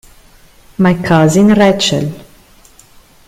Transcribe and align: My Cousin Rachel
My 0.79 0.95
Cousin 0.97 1.49
Rachel 1.53 2.09